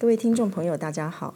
[0.00, 1.34] 各位听众朋友，大家好，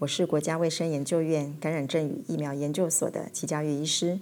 [0.00, 4.20] 我是国家卫生研究院感染症与疫苗研究所的齐嘉月医师。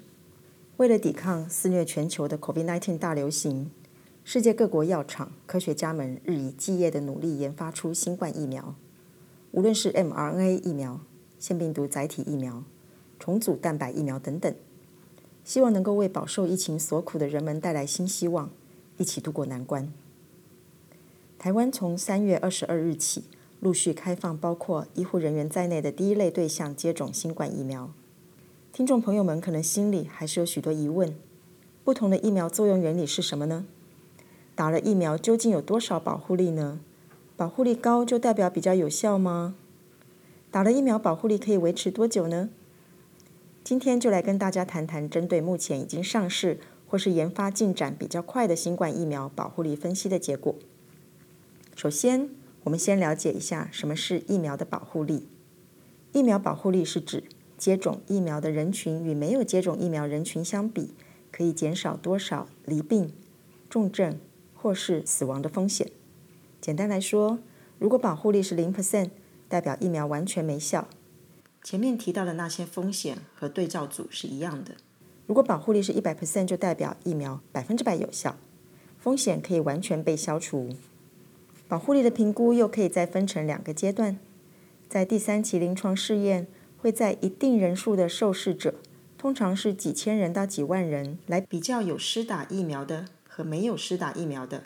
[0.77, 3.68] 为了抵抗肆虐全球的 COVID-19 大流行，
[4.22, 8.76] 世界各国药厂科学家们日以继夜的努力研发出新冠疫苗，
[9.50, 11.00] 无论是 mRNA 疫苗、
[11.41, 12.62] 腺病毒载体疫苗、
[13.18, 14.54] 重组蛋白疫苗等等，
[15.43, 18.50] 希望能够为饱受疫情所苦的人们带来新希望，
[18.98, 19.93] 一起度过难关。
[21.36, 23.25] 台湾从三月二十二日起，
[23.61, 27.91] 陆续开放包括医护人员在内的第一类对象接种新冠疫苗。
[28.73, 31.14] 听众朋友们可能心里还是有许多疑问：
[31.84, 33.66] 不同的疫苗作用原理是什么呢？
[34.54, 36.80] 打了疫苗究竟有多少保护力呢？
[37.37, 39.54] 保护力高就代表比较有效吗？
[40.51, 42.48] 打了疫苗保护力可以维持多久呢？
[43.62, 50.54] 今天就来跟大家谈谈针对目前已经上市或是研发进展比较快的新冠疫苗保护力分析的结果。
[51.77, 52.30] 首先，
[52.64, 55.28] 我们先了解一下什么是疫苗的保护力。
[56.12, 57.24] 疫苗保护力是指
[57.56, 60.95] 接种疫苗的人群与没有接种疫苗人群相比，
[61.30, 63.12] 可以减少多少罹病、
[63.68, 64.19] 重症
[64.54, 65.91] 或是死亡的风险。
[66.60, 67.38] 简单来说，
[67.78, 69.10] 如果保护力是零 percent，
[69.48, 70.88] 代表疫苗完全没效。
[71.62, 74.76] 前面提到的那些风险和对照组是一样的。
[75.26, 78.37] 如果保护力是一百 percent，就代表疫苗百分之百有效，
[78.98, 80.70] 风险可以完全被消除。
[81.71, 84.19] 保护力的评估又可以再分成两个阶段，
[84.88, 88.75] 在第三期临床试验，会在一定人数的受试者，
[89.16, 94.65] 通常是几千人到几万人，来比较有施打疫苗的和没有施打疫苗的，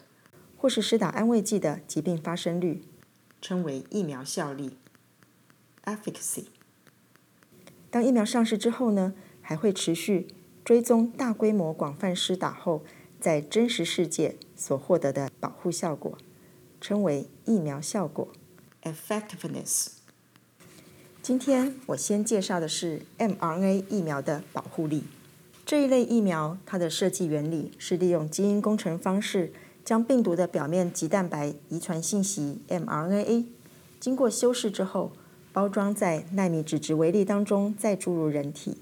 [0.56, 2.80] 或是施打安慰剂的疾病发生率，
[3.42, 4.78] 称为疫苗效力
[5.84, 6.46] （efficacy）。
[7.90, 10.28] 当疫苗上市之后呢，还会持续
[10.64, 12.82] 追踪大规模广泛施打后，
[13.20, 16.16] 在真实世界所获得的保护效果。
[16.84, 18.28] 称为疫苗效果
[18.82, 19.86] （effectiveness）。
[21.22, 25.04] 今天我先介绍的是 mRNA 疫苗的保护力。
[25.64, 33.46] 这一类疫苗，它的设计原理是利用基因工程方式，将病毒的表面棘蛋白遗传信息 mRNA
[33.98, 35.12] 经过修饰之后，
[35.54, 38.76] 包装在纳米脂质微粒当中，再注入人体。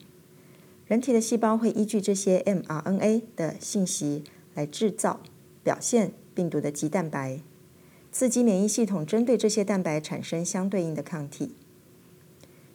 [0.89, 5.21] 人体的细胞会依据这些 mRNA 的信息来制造、
[5.63, 7.39] 表现病毒的棘蛋白。
[8.13, 11.55] 刺激免疫系统针对这些蛋白产生相对应的抗体。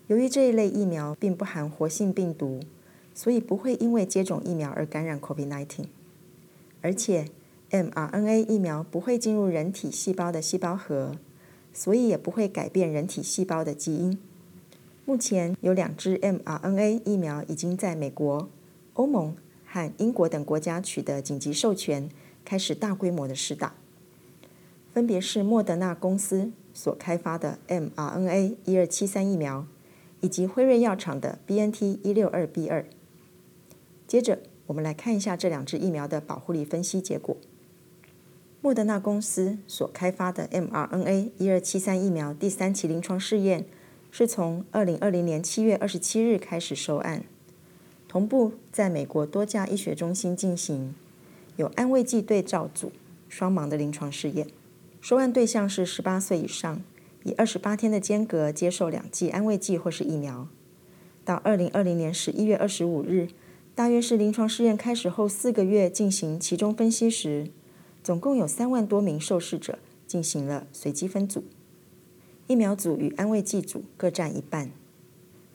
[0.08, 2.60] 由于这一类疫苗并不含活性病毒，
[3.14, 5.86] 所以不会因为接种疫苗而感染 COVID-19。
[6.82, 7.28] 而且
[7.70, 11.18] mRNA 疫苗不会进入人体细胞的细胞核，
[11.72, 14.18] 所以也不会改变人体细胞的基因。
[15.06, 18.50] 目前有两支 mRNA 疫苗已经在美国、
[18.94, 22.10] 欧盟和英国等国家取得紧急授权，
[22.44, 23.76] 开始大规模的试打。
[24.98, 29.68] 分别是莫德纳公司所开发的 mRNA 一二七三疫苗，
[30.22, 32.84] 以及辉瑞药厂的 BNT 一六二 B 二。
[34.08, 37.38] 接着，我们来看一下这两支疫苗的保护力分析结果。
[38.60, 43.66] 莫德纳公司所开发的 mRNA 一二七三疫苗第三期临床试验
[44.10, 47.24] 是从二零二零年七月二十七日开始收案，
[48.08, 50.96] 同步在美国多家医学中心进行，
[51.56, 52.92] 有安慰剂对照组
[53.30, 54.48] 双盲的临床试验。
[55.08, 56.84] 收案对象是十八岁以上，
[57.24, 60.50] 以二十八天的间隔接受两剂安慰剂或是疫苗。
[61.24, 63.30] 到二零二零年十一月二十五日，
[63.74, 67.50] 大约是临床试验开始后四个月进行其中分析时，
[68.04, 71.46] 总共有三万多名受试者进行了随机分组，
[72.48, 74.72] 疫苗组与安慰剂组各占一半。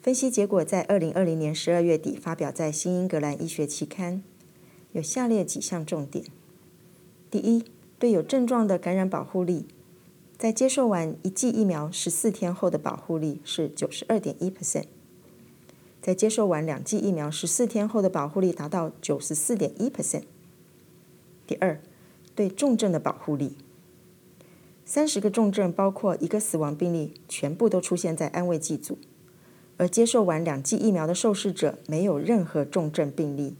[0.01, 4.15] 分析结果在二零二零年十二月底发表在《新英格兰医学期刊》，
[4.93, 6.25] 有下列几项重点：
[7.29, 7.63] 第一。
[8.03, 9.65] 对有症状的感染保护力，
[10.37, 14.87] 在接受完一剂疫苗十四天后的保护力是九十二点一 percent，
[16.01, 20.23] 在接受完两剂疫苗十四天后的保护力达到九十四点一 percent。
[21.47, 21.79] 第二，
[22.35, 23.55] 对重症的保护力，
[24.83, 28.97] 三十个重症包括一个死亡病例，全部都出现在安慰剂组，
[29.77, 33.55] 而接受完两剂疫苗的受试者没有任何重症病例，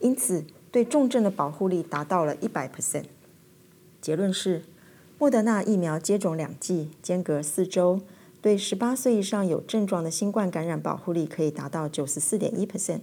[0.00, 3.04] 因此对重症的保护力达到了一百 percent。
[4.00, 4.62] 结论是，
[5.18, 8.00] 莫德纳疫苗接种两剂，间隔四周，
[8.40, 13.00] 对十八岁以上有症状的新冠感染保护力可以达到九十四点一 percent，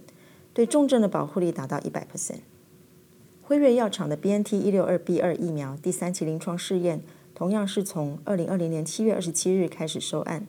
[0.54, 2.40] 对重症的保护力达到一百 percent。
[3.42, 7.02] 辉瑞药厂的 BNT 一六二 B 二疫苗第三期临床试验，
[7.34, 10.46] 同样是从二零二零年七月二十七日开始收案，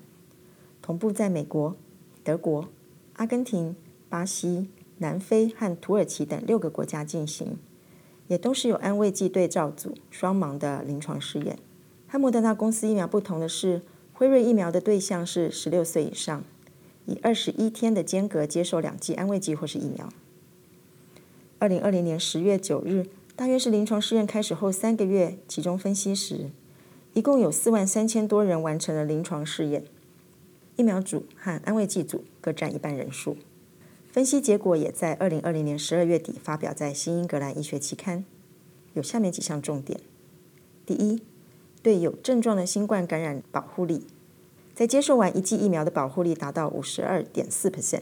[0.81, 1.75] 同步在美国、
[2.23, 2.69] 德国、
[3.17, 3.75] 阿根廷、
[4.09, 4.69] 巴西、
[4.99, 7.57] 南非和土耳其等六个国家进行。
[8.27, 11.57] 也都是有安慰剂对照组双盲的临床试验。
[12.07, 13.81] 和莫德纳公司疫苗不同的是，
[14.13, 16.43] 辉瑞疫苗的对象是十六岁以上，
[17.05, 20.09] 以二十一天的间隔接受两剂安慰剂或是疫苗。
[21.59, 26.51] 二零二零年十月九日，大约是临床试验开始后三个月，其中分析时，
[27.13, 29.83] 一共有四万三千多人完成了临床试验，
[30.75, 33.37] 疫苗组和安慰剂组各占一半人数。
[34.17, 38.17] 分析结果也在二零二零年十二月底发表在《新英格兰医学期刊》，
[38.95, 39.99] 有下面几项重点：
[40.87, 41.21] 第一，
[41.83, 44.07] 对有症状的新冠感染保护力，
[44.73, 48.01] 在接受完一剂疫苗的保护力达到五十二点四 percent，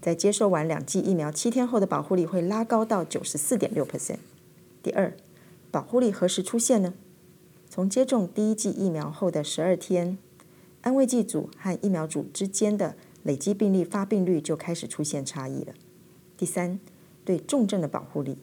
[0.00, 4.18] 在接受完两剂疫苗七天后的保护力会拉高到九十四点六 percent。
[4.84, 5.12] 第二，
[5.72, 6.94] 保护力何时出现呢？
[7.68, 10.16] 从接种第一剂疫苗后的十二天，
[10.82, 12.94] 安慰剂组和疫苗组之间的
[13.28, 15.74] 累积病例发病率就开始出现差异了。
[16.38, 16.80] 第三，
[17.26, 18.38] 对重症的保护力，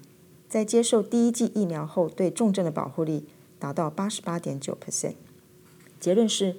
[0.48, 3.26] 在接受第一剂疫苗后，对重症的保护力
[3.58, 5.16] 达到八十八点九 percent。
[6.00, 6.58] 结论是，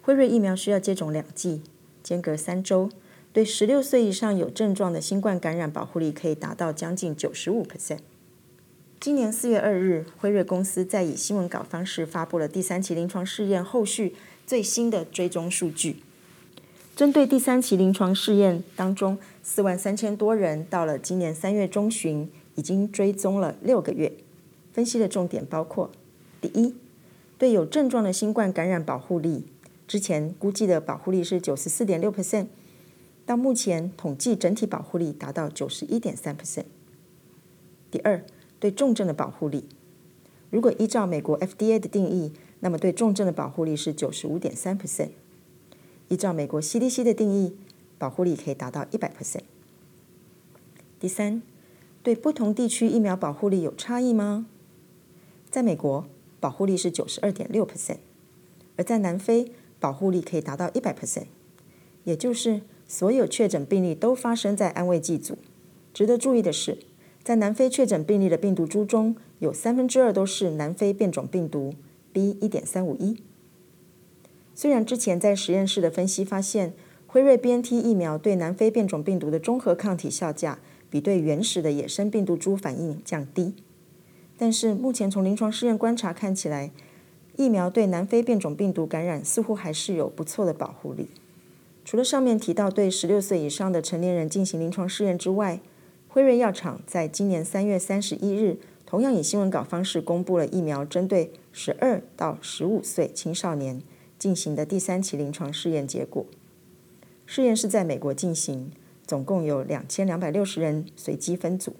[0.00, 1.60] 辉瑞疫苗需要接种两剂，
[2.02, 2.88] 间隔三周，
[3.34, 7.98] 对十六岁以上有症状的新冠感染保护力可以达到将近九十五 percent。
[8.98, 15.96] 今年四月二日，辉瑞公司在以新闻稿方式发布了第三期临床试验后续最新的追踪数据。
[16.96, 24.10] 针对第三期临床试验当中四万三千多人，到了今年三月中旬，已经追踪了六个月。
[24.72, 25.90] 分析的重点包括：
[26.40, 26.74] 第一，
[27.36, 29.44] 对有症状的新冠感染保护力，
[29.86, 32.46] 之前估计的保护力是九十四点六 percent，
[33.26, 36.64] 到目前统计整体保护力达到九十一点三 percent。
[37.90, 38.24] 第二，
[38.58, 39.66] 对重症的保护力，
[40.48, 45.10] 如果依照美国 FDA 的定义，那么对重症的保护力是九十五点三 percent。
[46.08, 47.56] 依照美国 CDC 的定义，
[47.98, 49.42] 保护力可以达到一百 percent。
[50.98, 51.42] 第三，
[52.02, 54.46] 对不同地区疫苗保护力有差异吗？
[55.50, 56.06] 在美国，
[56.38, 57.98] 保护力是九十二点六 percent，
[58.76, 61.26] 而在南非，保护力可以达到一百 percent。
[62.04, 65.36] 也就是所有确诊病例都发生在安慰剂组。
[65.92, 66.78] 值得注意的是，
[67.24, 71.74] 在南非确诊病例的病毒株中，有三分之二都是南非变种病毒
[72.12, 72.30] B.
[72.40, 73.16] 一点三五一。
[74.56, 76.72] 虽然之前在实验室的分析发现，
[77.06, 80.58] 辉瑞 BNT 疫苗对南非变种病毒的中和抗体效价
[80.88, 83.52] 比对原始的野生病毒株反应降低，
[84.38, 86.70] 但是目前从临床试验观察看起来，
[87.36, 91.08] 疫苗对南非变种病毒感染似乎还是有不错的保护力。
[91.84, 95.60] 除了上面提到对十六岁以上的成年人进行临床试验之外，
[96.08, 98.56] 辉瑞药厂在今年三月三十一日，
[98.86, 103.82] 同样以新闻稿方式公布了疫苗针对十二到十五岁青少年。
[104.18, 106.24] 进行的第三期临床试验结果，
[107.26, 108.72] 试验是在美国进行，
[109.06, 111.74] 总共有两千两百六十人随机分组。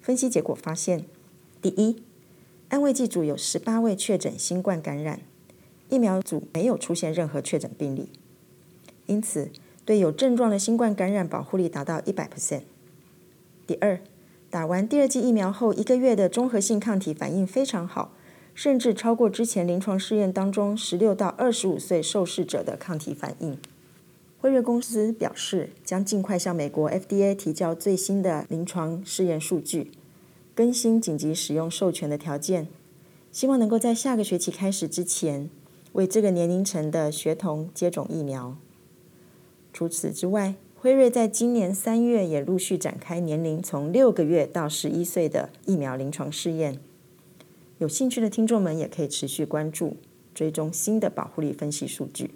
[0.00, 1.04] 分析结果发现，
[1.60, 2.02] 第一，
[2.68, 5.20] 安慰剂组有十八位确诊新冠感染，
[5.88, 8.08] 疫苗组没有出现任何确诊病例，
[9.06, 9.50] 因此
[9.84, 12.62] 对有症状的新冠感染保护力达到一百 percent。
[13.66, 14.00] 第二，
[14.50, 18.12] 打完第二剂疫苗后一个月的综合性抗体反应非常好。
[18.54, 23.56] 甚至超过之前临床试验当中十六到二十五岁受试者的抗体反应。
[24.40, 29.92] 辉瑞公司表示，将尽快向美国 FDA 提交最新的临床试验数据，
[30.54, 32.66] 更新紧急使用授权的条件，
[33.30, 35.48] 希望能够在下个学期开始之前，
[35.92, 38.56] 为这个年龄层的学童接种疫苗。
[39.72, 46.80] 除此之外，辉瑞在今年三月也陆续展开年龄从六个月到十一岁的疫苗临床试验。
[47.82, 49.96] 有兴趣的听众们也可以持续关注、
[50.32, 52.30] 追踪新的保护力分析数据。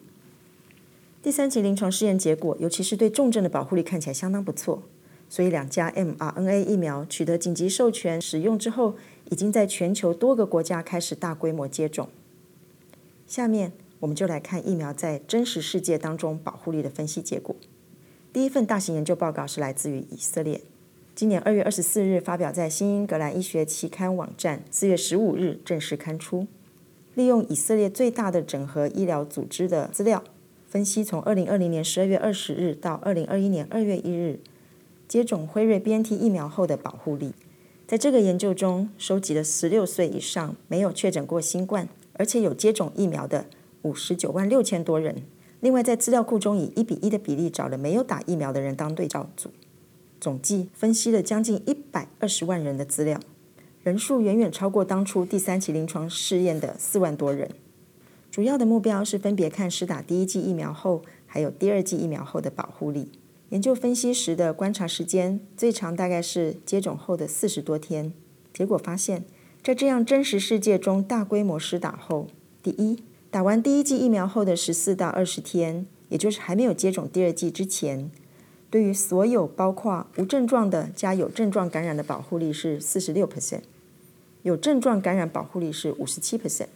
[1.23, 4.83] 第三期临床试验结果，尤其是对重症的保护力看起来相当不错，
[5.29, 8.97] 所以两家 mRNA 疫苗取得紧急授权使用之后，
[9.31, 12.09] 已经在全球多个国家开始大规模接种。
[13.29, 17.55] 下面我们就来看疫苗在真实世界当中保护力的分析结果。
[18.33, 20.63] 第一份大型研究报告是来自于以色列。
[21.17, 26.47] 今年二月二十四日发表在《新英格兰医学期刊》网站，四月十五日正式刊出。
[27.15, 30.23] 利用以色列最大的整合医疗组织的资料，
[30.69, 34.41] 分析从二零二零年十二月二十日到二零二一年二月一日
[35.09, 37.33] 接种辉瑞 BNT 疫苗后的保护力。
[37.87, 43.47] 在这个研究中，收集了十六岁以上没有确诊过新冠，而且有接种疫苗的
[43.81, 45.23] 五十九万六千多人。
[45.61, 49.49] 另外，在资料库中以一比一的比例找了没有打疫苗的人当对照组。
[50.27, 53.21] 总计分析了将近一百二十万人的资料，
[53.85, 57.49] 人数远远超过当初第三期临床试验的四万多人。
[58.29, 63.09] 主要的目标是分别看施打第一剂疫苗后，还有第二剂疫苗后的保护力。
[63.51, 68.13] 研究分析时的观察时间最长大概是接种后的四十多天。
[68.53, 69.23] 结果发现，
[69.63, 72.27] 在这样真实世界中大规模施打后，
[72.65, 78.11] 第一，打完第一剂疫苗后的十四到二十天，也就是还没有接种第二剂之前，
[78.69, 83.61] 对于所有包括无症状的加有症状感染的保护力是四十六 percent，
[84.43, 86.67] 有症状感染保护力是五十七 percent，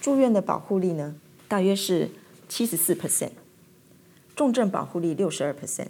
[0.00, 1.14] 住院的保护力呢，
[1.46, 2.10] 大约是
[2.48, 3.30] 七十四 percent，
[4.34, 5.88] 重症保护力六十二 percent，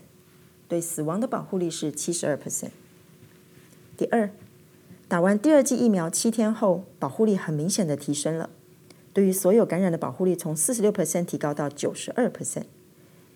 [0.69, 2.71] 对死亡的保护力是七十二 percent。
[3.97, 4.31] 第二，
[5.07, 8.51] 打完第二剂疫苗七天后，保护力很明显的提升了。
[9.13, 12.65] 对于所有感染的保护力从四十六 percent 提高到九十二 percent，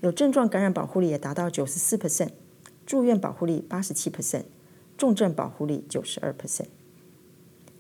[0.01, 2.31] 有症状感染保护力也达到九十四 percent，
[2.87, 4.45] 住院保护力八十七 percent，
[4.97, 6.67] 重症保护力九十二 percent。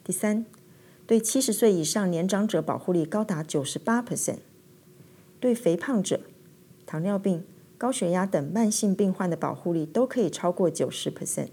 [0.02, 0.44] 第三，
[1.06, 4.38] 对七十岁以上年长者保护力高达九十八 percent，
[5.38, 6.20] 对肥胖者、
[6.86, 7.44] 糖尿病、
[7.76, 11.48] 高血压等慢性病患的保护力都可以超过九十 percent。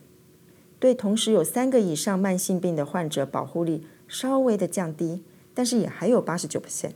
[0.79, 6.93] 对同时有三个以上慢性病的患者，保护力稍微的降低，但是也还有八十九 percent。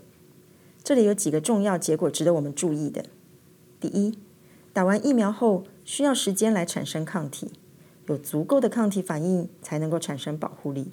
[0.84, 3.06] 这里有几个重要结果值得我们注意的：
[3.80, 4.18] 第一，
[4.74, 7.52] 打完疫苗后需要时间来产生抗体，
[8.08, 10.90] 有足够的抗体反应才能够产生保护力。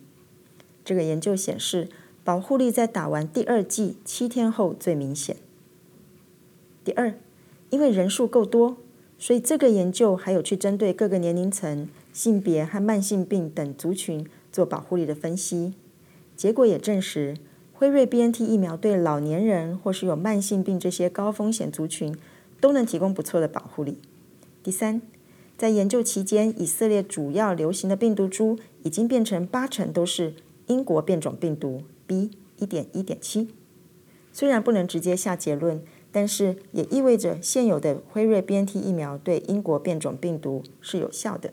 [0.85, 1.89] 这个研究显示，
[2.23, 5.37] 保护力在打完第二剂七天后最明显。
[6.85, 7.15] 第二，
[7.71, 8.77] 因为人数够多，
[9.19, 11.89] 所以这个研究还有去针对各个年龄层。
[12.13, 15.75] 性别和慢性病等族群做保护力的分析，
[16.35, 17.37] 结果也证实，
[17.75, 22.17] 辉瑞 BNT 疫苗对老年人或是有慢性病这些高风险族群
[22.61, 23.99] 都能提供不错的保护力。
[24.63, 25.03] 第三，
[25.57, 30.35] 在研究期间，以色列主要流行的病毒株已经变成八成都是
[30.67, 32.31] 英国变种病毒 B.
[32.59, 33.49] 一点一点七。
[34.33, 41.53] 虽然不能直接下结论，但是也意味着现有的辉瑞 BNT 疫苗对英国变种病毒是有效的。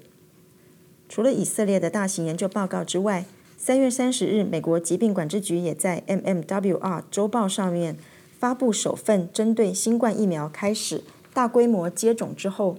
[1.09, 3.25] 除了以色列的大型研究报告之外，
[3.57, 7.97] 三月三十日，美国疾病管制局也在 MMWR 周报上面
[8.43, 12.75] 发布首份针对新冠疫苗开始大规模接种之后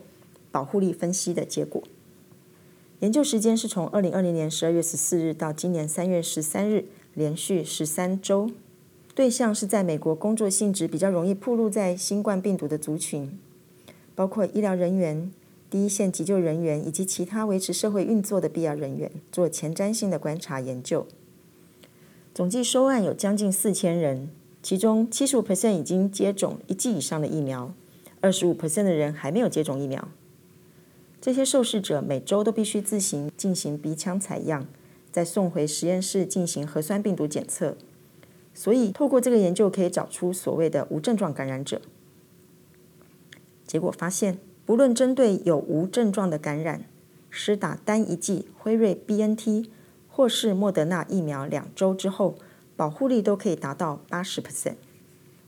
[0.53, 1.83] 保护力分析的结果。
[3.01, 8.51] 研究时间是从二零二零年十二月十四日到今年三月十三日，连续十三周。
[9.15, 13.39] 对象是在美国工作性质比较容易暴露在新冠病毒的族群，
[14.15, 15.33] 包括医疗人员。
[15.71, 21.07] 第一线急救人员以及其他维持社会运作的必要人员做前瞻性的观察研究，
[22.35, 24.29] 总计收案有将近四千人，
[24.65, 27.75] 其中七十五 percent 已经接种一剂以上的疫苗，
[28.23, 30.09] 二十五 percent 的人还没有接种疫苗。
[31.21, 34.67] 这些受试者每周都必须自行进行鼻腔采样，
[35.13, 37.77] 再送回实验室进行核酸病毒检测。
[38.55, 41.83] 所以，透过这个研究可以找出所谓的无症状感染者。
[43.67, 44.39] 结果发现。
[44.67, 46.87] 不论针对有无症状的感染，
[47.29, 49.69] 施打单一剂辉瑞 BNT
[50.09, 52.39] 或是莫德纳疫苗两周之后，
[52.77, 54.75] 保护力都可以达到八十 percent。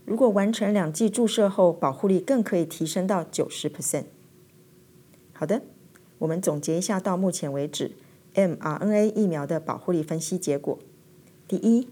[0.05, 4.05] 如果完成两剂注射后，保护力更可以提升到九十 percent。
[5.33, 5.63] 好的，
[6.19, 7.93] 我们总结一下到目前为止
[8.35, 10.79] mRNA 疫苗的保护力分析结果。
[11.49, 11.89] 第一，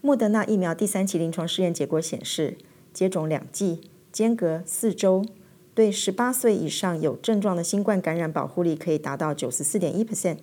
[0.00, 2.56] 莫德纳疫苗第三期临床试验结果显示，
[2.92, 5.24] 接种两剂间隔四周。
[5.74, 10.38] 对十八岁以上有症状的新冠感染保护力可以达到九十四点一 percent，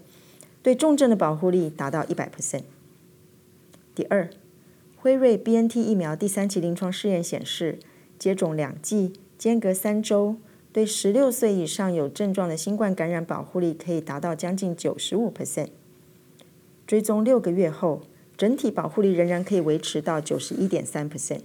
[0.62, 2.62] 对重症的保护力达到一百 percent。
[3.96, 4.28] 第二，
[4.96, 7.78] 辉瑞 BNT 疫苗第三期临床试验显示，
[8.18, 10.38] 接种两剂间隔三周，
[10.72, 15.68] 对十六岁以上有症状的新冠感染保护力可以达到将近九十五 percent。
[16.88, 18.02] 追踪六个月后，
[18.36, 21.42] 整体保护力仍然可以维持到九十一点三 percent。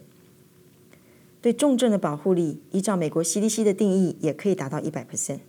[1.42, 5.40] 对重症的保护力，依照美国 CDC 的定义，也可以达到一百 percent。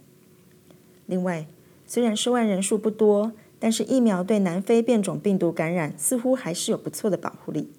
[1.05, 1.47] 另外，
[1.87, 7.69] 虽然受案人数不多，但是疫苗对南非变种病毒感染似乎还是有不错的保护力。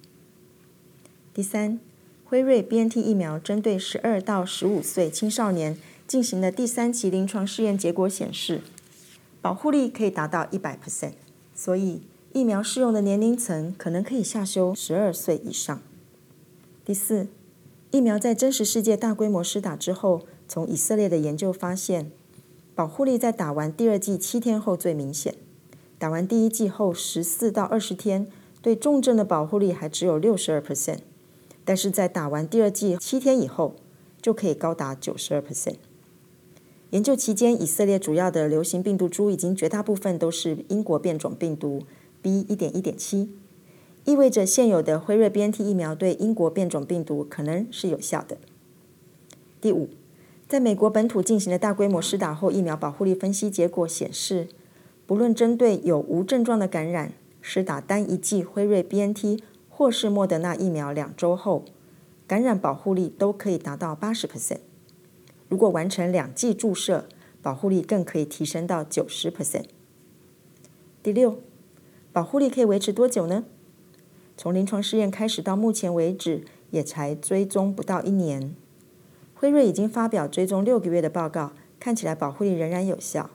[1.33, 1.81] 第三，
[2.25, 8.61] 辉瑞 BNT 疫苗针对十二到十五岁青少年进行的第三期临床试验结果显示，
[9.41, 11.15] 保护力可以达到一百 percent，
[11.55, 15.81] 所以疫苗适用的年龄层可能可以下修十二岁以上。
[16.85, 17.29] 第四。
[17.93, 22.13] 疫苗在真实世界大规模施打之后，从以色列的研究发现，
[22.73, 25.35] 保护力在打完第二剂七天后最明显。
[26.01, 28.27] 打完第一剂后十四到二十天，
[28.63, 31.01] 对重症的保护力还只有六十二 percent，
[31.63, 33.77] 但是在打完第二剂七天以后，
[34.23, 35.75] 就可以高达九十二 percent。
[36.89, 41.83] 研究期间，以色列主要的流行病毒株已经绝大部分都是英国变种病毒
[42.23, 42.41] B.
[42.49, 43.29] 一点一点七。
[44.07, 48.39] 意味着现有的辉瑞 BNT 疫苗对英国变种病毒可能是有效的。
[49.61, 49.91] 第五，
[50.49, 54.49] 在美国本土进行的大规模施打后，疫苗保护力分析结果显示，
[55.11, 61.65] 不论针对有无症状的感染，施打单一剂辉瑞 BNT 或是莫德纳疫苗两周后，
[62.29, 64.61] 感染保护力都可以达到八十 percent。
[65.49, 67.07] 如果完成两剂注射，
[67.43, 69.65] 保护力更可以提升到九十 percent。
[71.03, 71.41] 第六，
[72.13, 73.45] 保护力可以维持多久呢？
[74.37, 78.55] 从临床试验开始到目前为止，也才追踪不到一年。
[79.35, 81.51] 辉瑞已经发表追踪六个月的报告，
[81.81, 83.31] 看起来保护力仍然有效。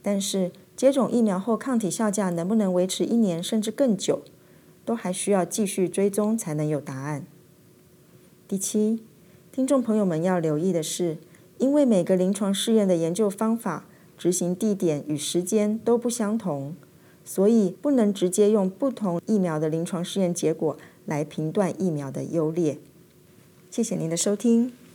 [0.00, 4.22] 但是接种疫苗后抗体效价能不能维持一年甚至更久，
[4.84, 7.24] 都还需要继续追踪才能有答案。
[8.46, 9.00] 第七，
[9.50, 11.16] 听众朋友们要留意的是，
[11.56, 13.86] 因为每个临床试验的研究方法、
[14.18, 16.76] 执行地点与时间都不相同，
[17.24, 22.78] 所以不能直接用不同疫苗的临床试验结果来评断疫苗的优劣。
[23.70, 24.85] 谢谢您的收听。